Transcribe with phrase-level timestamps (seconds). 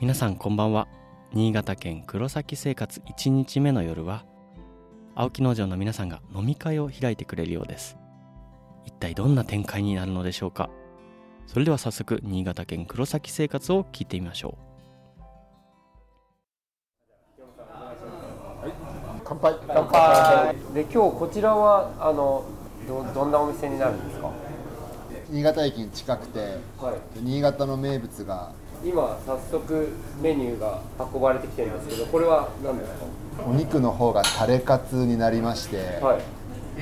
[0.00, 0.88] 皆さんこんばんは。
[1.32, 4.24] 新潟県黒崎生活1日目の夜は
[5.14, 7.98] 青木農場の皆さんが飲み会を開いてくれるようです。
[8.86, 10.70] 一体どんな展開になるのでしょうか。
[11.46, 14.56] それでは早速新潟県黒崎生活を聞いてみましょ
[19.24, 19.54] 乾杯。
[19.68, 20.56] 乾杯。
[20.74, 22.44] で今日こちらはあの
[22.88, 24.32] どどんなお店になるんですか？
[25.28, 27.20] 新潟駅に近くてはい。
[27.20, 28.52] 新潟の名物が
[28.84, 29.88] 今早速
[30.22, 32.90] メニューが運ばれてきてるんですけどこれは何です
[33.46, 36.22] お肉の方がタレカツになりまして、かはい。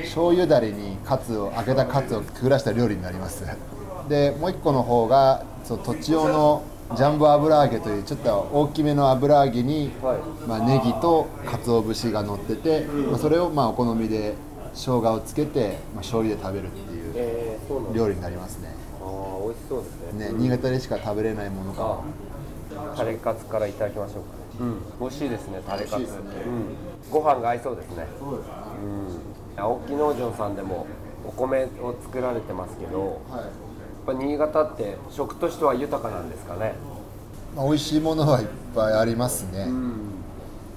[0.00, 3.44] 醤油だれにカツを揚げたカツをくぐらした料理になります。
[4.08, 6.62] でもう一個の方がそう土地用の
[6.96, 10.48] ジャンボ油揚げというちょっと大きめの油揚げに、はい。
[10.48, 14.34] まあ、ネギと鰹節が乗ってて、まあ、それをまあお好みで
[14.72, 18.74] 生姜をつけて、まあ、醤油で食べるっていう料理になりますね。
[18.97, 20.32] ああ美味しそうですね。
[20.32, 22.00] ね新潟でしか食べれないものか。
[22.02, 24.38] あタレカツからいただきましょうか。
[24.60, 24.80] うん。
[25.00, 25.96] 美味しいですねタレカツ。
[25.96, 26.42] 美味しいですね。
[26.46, 28.06] うん、ご飯が合いそうですね。
[28.20, 29.62] うん。
[29.62, 30.86] 青木農場さんでも
[31.26, 33.40] お米を作られてますけどはい。
[33.40, 33.50] やっ
[34.06, 36.74] ぱ新潟って食としては豊かなんですかね。
[37.56, 40.08] まあ、美味しいものはいっぱいありますね、ん。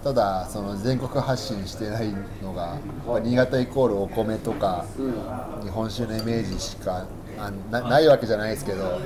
[0.03, 2.77] ただその全国発信してないのが、
[3.23, 4.85] 新潟イコールお米とか、
[5.63, 7.05] 日本酒のイメージしか
[7.41, 8.99] あなないわけじゃないですけど、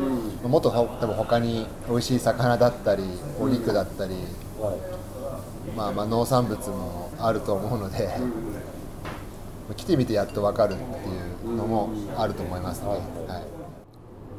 [0.43, 3.03] もっとほ多分他に美味しい魚だったり
[3.39, 4.15] お肉だったり、
[4.59, 4.75] はい。
[5.75, 8.09] まあ、まあ農産物もあると思うので、
[9.75, 12.99] 来てみてやっと分かるっていうのもあると思いますね、はい。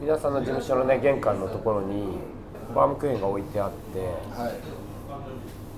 [0.00, 2.04] 皆さんの事務所のね玄関のところに
[2.74, 4.00] バームクーヘンが置いてあって
[4.40, 4.52] はい。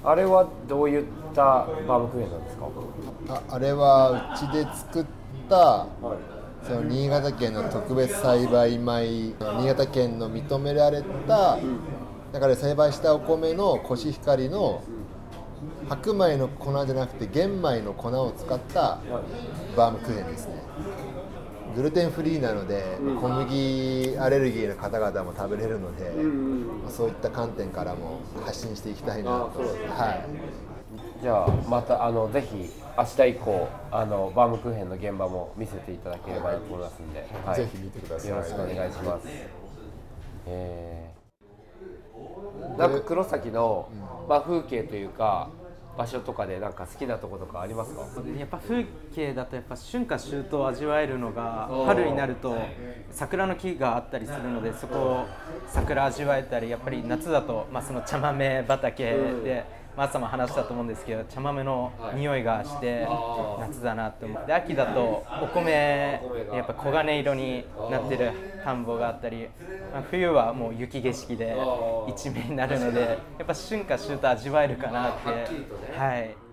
[0.05, 2.69] あれはどういったバームクーヘンなんですか？
[3.31, 5.07] ああれはうちで作っ
[5.49, 5.87] た
[6.67, 11.59] その新潟県の特別栽培米新潟県の認められた
[12.33, 14.83] だから栽培したお米のコシヒカリの
[15.89, 18.99] 白米の粉じゃなくて玄米の粉を使った
[19.77, 20.63] バームクーヘンですね。
[21.75, 26.11] グルテンフリーなので小麦アレルギーの方々も食べれるので、
[26.83, 29.61] まあそういった観点からも発信していきたいなと。
[29.61, 30.78] はい
[31.21, 37.57] じゃあまたあのぜひ明日以降あのバームクーヘンの現場も見せていただければいいと思いますんで、はい。
[37.57, 38.31] ぜひ見てください。
[38.31, 39.27] よろしくお願いします、
[40.47, 42.79] えー。
[42.79, 43.89] なんか黒崎の、
[44.29, 45.51] まあ、風景というか
[45.97, 48.03] 場所とかでなんか好きなとことかありますか？
[48.39, 52.57] やっぱ風景だとやっぱ春夏秋冬を味わえるのが春になると
[53.11, 55.27] 桜の木があったりするのでそこを
[55.67, 59.13] 桜味わえたりやっぱり夏だと、まあ、その茶豆畑
[59.43, 59.65] で、
[59.99, 63.09] まあ、朝も話したと思うんですけど茶豆の匂いがして
[63.59, 66.23] 夏だなと思って秋だとお米
[66.53, 68.31] やっぱ黄金色になってる
[68.63, 69.49] 田んぼがあったり、
[69.93, 71.57] まあ、冬はもう雪景色で
[72.09, 75.99] 一面になるのでやっぱ春夏秋冬味わえるかなって。
[75.99, 76.48] はい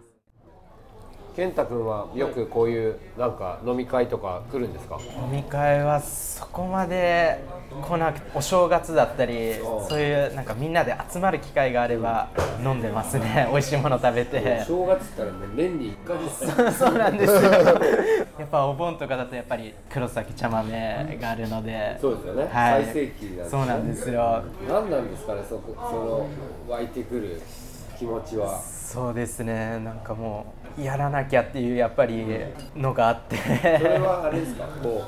[1.36, 4.98] 健太君はよくこういうなんか飲み会とか来るんですか？
[5.22, 7.44] 飲み会はそこまで
[7.82, 10.00] 来なくお正月だったりそう。
[10.00, 12.30] いうなんかみんなで集まる機会があれば
[12.64, 13.48] 飲んでますね。
[13.52, 14.64] 美味しいもの食べて。
[14.66, 16.30] 正月ったらね年に1回で
[16.72, 17.42] す そうなんですよ。
[18.40, 21.98] やっぱお盆とかだとやっぱり黒崎茶豆があるので。
[22.00, 22.48] そうですよね。
[22.50, 22.84] はい。
[22.86, 23.50] 最盛期なんですね。
[23.50, 24.44] そうなんですよ。
[24.70, 26.28] 何なんですかねそこその
[26.70, 27.42] 湧いてくる
[28.00, 28.58] 気持ちは。
[28.62, 29.80] そうですね。
[29.80, 32.26] なんかもうやらなきゃっていうやっぱり
[32.76, 33.38] のがあって。
[33.38, 33.44] そ
[33.84, 34.66] れはあれですか？
[34.82, 35.04] こ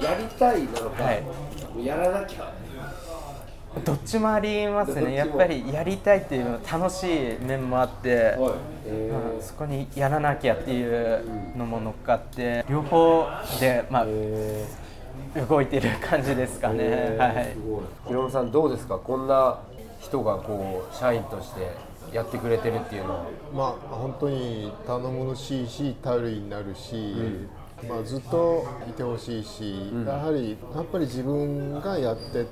[0.00, 2.10] うやりたいなのか、はいやら。
[2.20, 2.52] なきゃ
[3.84, 5.14] どっちもありますね。
[5.14, 8.36] やっぱりやりたいっていうの楽しい面もあって、
[8.86, 11.24] えうんそこにやらなきゃっていう
[11.56, 12.64] のも乗っかって。
[12.68, 13.26] 両方
[13.60, 14.66] で、まあえ
[15.48, 17.16] 動いてる感じですかね、ー。
[17.16, 17.52] はい。
[17.54, 17.82] すごい。
[18.08, 18.98] ヒロムさんどうですか？
[18.98, 19.58] こんな
[20.00, 21.70] 人がこう社員として
[22.12, 23.24] やってくれてるっていうのは。
[23.54, 27.14] まあ本当に頼もしいし頼りになるし、
[27.88, 32.46] まあ、ずっといてほしいし、やはりやっぱり自分がやって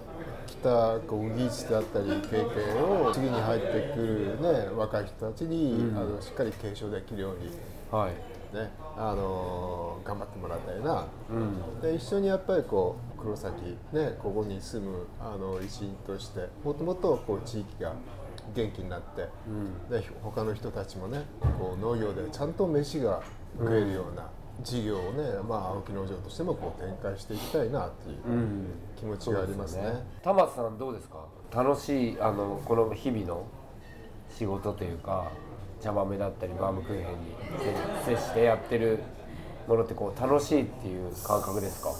[0.46, 7.50] きたこう技術だったり経験を次に入ってくる、ね、若い人たちに、あのしっかり継承できるように。
[7.90, 8.30] はい。
[8.52, 11.06] ね、あの頑張ってもらいたいな、
[11.80, 17.92] で一緒にやっぱりこう黒崎、ね、ここに住むあの一員としてもっともっとこう地域が
[18.54, 19.28] 元気になって、
[19.90, 21.22] で他の人たちもね
[21.58, 23.22] こう農業でちゃんと飯が
[23.58, 24.28] 食えるような
[24.62, 28.16] 事業をね、まあ、青木農場としてもこう展開していきたいなっていう
[28.96, 30.04] 気持ちがありますね。
[30.22, 31.24] 玉津さんどうですか？
[31.52, 33.46] 楽しいあのこの日々の
[34.36, 35.30] 仕事というか
[35.80, 37.34] 茶豆だったりバームクーヘンに
[38.04, 39.00] 接接してやってる
[39.66, 41.90] ものってこう楽しいっていう感覚ですか？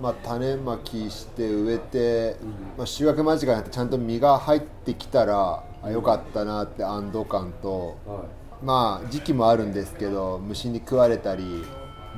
[0.00, 2.36] まあ、種まきして植えて、
[2.78, 8.24] まあ、収穫間近になってちゃんと実が入ってきたらあよかったなって安堵感とは
[8.62, 11.64] まあ時期もあるんですけど虫に食われたり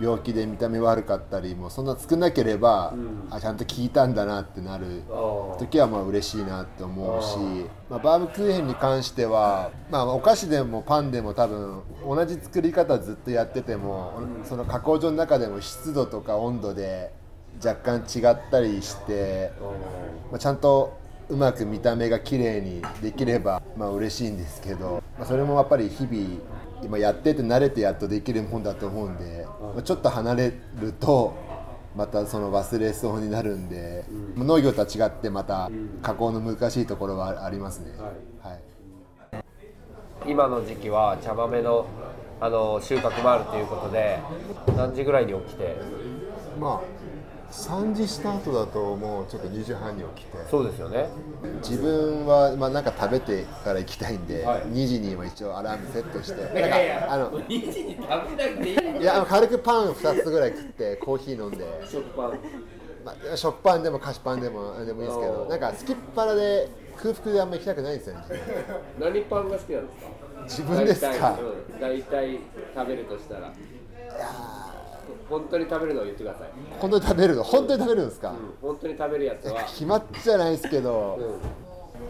[0.00, 2.94] 病気で見た目悪かったりもそんな少なければ、
[3.30, 5.02] あちゃんと効いたんだなってなる
[5.58, 17.12] 時はまあ嬉しいなって思うし、まあ、バームクーヘンに関しては、まあ、お菓子でもパンでも多分同じ作り方ずっとやってても、その加工所の中でも湿度とか温度で
[17.64, 19.52] 若干違ったりして、
[20.30, 26.40] まあ、ちゃんとうまく見た目が綺麗にできればまあ嬉しいんですけど、まあ、それもやっぱり日々
[26.82, 31.34] 今やってて慣れてやっとできるもんだと思うんで、まあちょっと離れると
[31.94, 34.04] またその忘れそうになるんで、
[34.36, 35.70] 農業とは違ってまた
[36.02, 37.92] 加工の難しいところはありますね。
[38.42, 38.60] はい。
[40.26, 41.86] 今の時期は茶豆の
[42.40, 44.18] あの収穫もあるということで
[44.76, 45.76] 何時ぐらいに起きて？
[46.58, 46.80] まあ
[47.52, 50.38] 3時スタートだともうちょっと2時半に起きて。
[50.50, 51.08] そうですよね。
[51.62, 54.62] 自分はまあなんか食べてから行きたいんで、はい。
[54.62, 56.60] 2時にも一応アラームセットして。
[56.60, 62.38] なんかあの2時に食べなくていいいやあの軽くパン2つぐらい食ってコーヒー飲んで、食パン。
[63.04, 68.22] まあ、食パンでも菓子パンでも何でもいいですけどなんかすきっ腹で空腹であんま行きたくないんですよね
[69.00, 69.92] 何パンが好きなんで
[70.48, 70.62] すか？
[70.62, 71.36] 自分ですか？
[71.80, 72.38] 大体
[72.76, 73.52] 食べるとしたら
[75.32, 76.48] 本当に食べるのを言ってください、
[76.78, 77.42] 本当に食べるの？
[77.42, 79.62] 本当に食べるんですか、本当に食べるやつは。
[79.62, 81.18] 決まっちゃないですけど、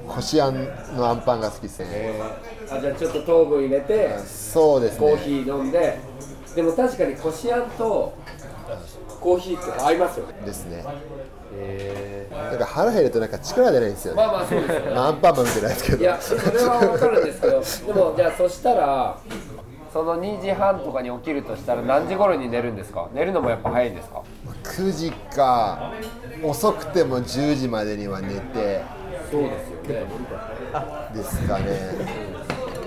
[0.08, 0.64] こしあん
[0.96, 2.20] のあんパンが好きですね、
[2.68, 4.98] あじゃあちょっと糖分入れてそうですね。
[4.98, 6.00] コーヒー飲んで。
[6.56, 8.12] でも確かにこしあんと
[9.20, 10.34] コーヒーって合いますよね。
[10.44, 10.84] ですね。
[11.54, 14.90] へなんか腹減るとなんか力出ないんですよね、まあまあそうですよね。
[14.90, 15.98] まあ、アンパンマン見てないですけど。
[15.98, 17.46] いやそれは分かるんですけ
[17.86, 17.94] ど。
[17.94, 19.18] でもじゃあそしたら
[19.92, 23.10] その2時半とかに起きるとしたら何時頃に寝るんですか？
[23.12, 24.22] 寝るのもやっぱ早いんですか
[24.64, 25.92] ？9時か
[26.42, 28.82] 遅くても10時までには寝て
[29.30, 30.06] そうですよね。
[31.14, 31.78] ですかね。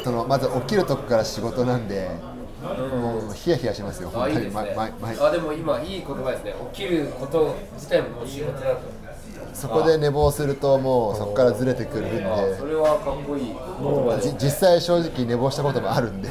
[0.04, 2.10] そのまず起きるとこから仕事なんで
[2.62, 4.36] もうヒヤヒヤしますよあ本当に。
[4.38, 4.74] いいですね。
[4.76, 6.56] 毎毎あでも今いい言葉ですね。
[6.74, 8.82] 起きること自体も仕事だと。
[9.54, 12.26] そこで寝坊するともうそこからずれてくるんで。
[12.26, 13.56] あそれはかっこいい
[14.38, 16.30] 実際正直寝坊したこともあるんで、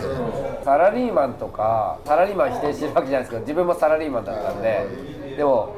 [0.65, 5.75] サラリーマンとかサラリーマン否定してるわけじゃないですけど自分もサラリーマンだったんででも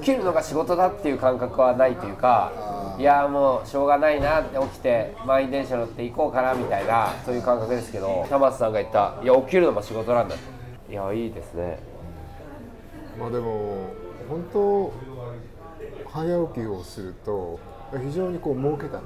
[0.00, 2.52] 起きるのが仕事だっていう感覚はないというか
[2.98, 10.34] いやもうしょうがないなって起きて満員電車乗って行こうかなみたいなそういう感覚ですけど玉津さんが言ったいや起きるのも仕事なんだ
[10.88, 11.78] いやいいですね。
[13.18, 13.88] まあでも
[14.28, 14.92] 本当
[16.10, 17.58] 早起きをすると
[17.92, 19.02] 非常にこう儲けたな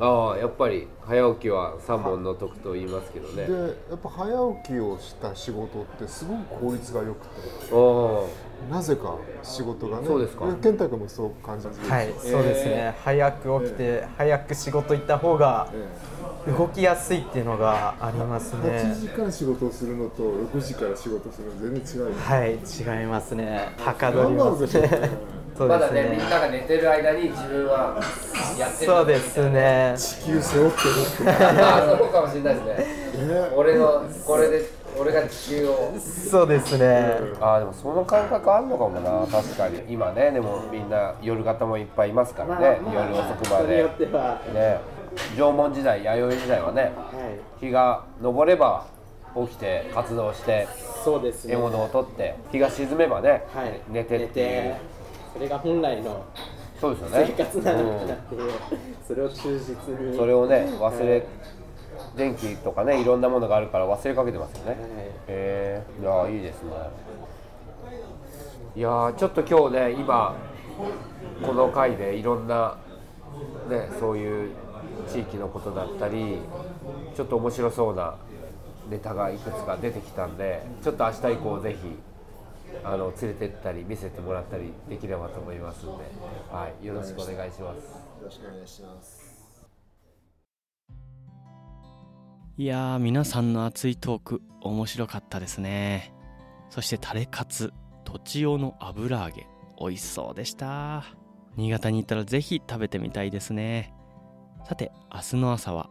[0.00, 3.46] ああやっぱり早起きは三本の得と言いますけどね。
[3.46, 7.74] でやっぱ早起きをした仕事ってすごく効率が良くて。
[7.74, 8.28] お
[8.70, 10.06] なぜか仕事がね。
[10.06, 10.46] そうですか。
[10.46, 11.80] え健太君もそう感じます。
[11.90, 12.94] はい、そうですね。
[13.04, 15.68] 早く起きて、早く仕事行った方が
[16.46, 18.94] 動きやすいっていうのがあります8ね。
[19.00, 23.74] 時から仕事をするのと6時から仕事するの全然違うよはい、違いますね。
[23.78, 25.39] はかどりますね。
[25.60, 26.02] そうまですね。
[26.04, 28.00] だねみんなが寝てる間に自分は
[28.58, 29.94] やってるそうですね。
[29.94, 31.44] 地球背負ってるって。
[31.44, 33.50] あそうかもしれないですね。
[33.54, 34.64] 俺のこれで
[34.98, 35.92] 俺が地球を。
[36.00, 37.14] そうですね。
[37.42, 39.26] あーでもその感覚あるのかもな。
[39.26, 39.82] 確かに。
[39.92, 43.86] 今ねでもみんな夜型もいっぱいいますからね、夜遅くまで。
[43.86, 44.80] ては、ね。
[45.36, 46.88] 縄文時代弥生時代はねは
[47.60, 48.86] い、日が昇れば
[49.34, 50.68] 起きて活動して
[51.04, 54.76] そうです獲物を取って日が沈めばね、はい、寝てっていう
[55.32, 56.24] それが本来の
[56.80, 57.34] そうですよね。
[57.36, 58.50] 生活なのかなうんっていう、
[59.06, 60.16] それを忠実に。
[60.16, 61.26] それをね忘れ
[62.16, 64.76] 電気とかねいろんなものがあるから忘れかけてますよね、
[65.28, 66.70] へえいやーいいですね。
[68.76, 70.34] いやーちょっと今日ね今
[71.42, 72.78] この回でいろんな
[73.68, 74.50] ねそういう
[75.08, 76.38] 地域のことだったり
[77.14, 78.14] ちょっと面白そうな
[78.88, 81.96] ネタがいくつか出てきたんでちょっと明日以降ぜひ
[82.84, 86.04] あの連れてったり見せてもらったりできればと思いますんで、
[86.50, 87.86] はい、よろしくお願いします。
[87.86, 89.30] よろしくお願いします。
[92.56, 96.12] いやー皆さんの熱いトーク面白かったですね。
[96.68, 97.72] そしてタレカツ
[98.04, 99.46] とちおの油揚げ
[99.80, 101.04] 美味しそうでした。
[101.56, 103.94] 新潟に行ったらぜひ食べてみたいですね。
[104.66, 105.88] さて明日の朝は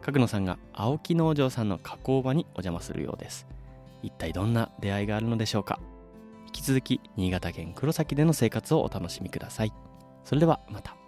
[0.00, 3.46] 角野さんが青木農場さんの加工場にお邪魔するようです。
[4.02, 5.80] 一体どんな出会いがあるのでしょうか。
[5.80, 5.91] 引
[6.62, 9.72] き続き新潟県黒崎での生活をお楽しみください。
[10.24, 11.01] それではまた。